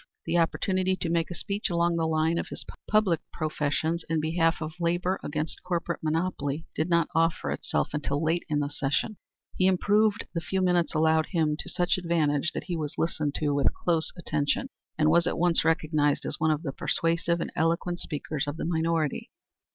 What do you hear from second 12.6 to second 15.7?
he was listened to with close attention, and was at once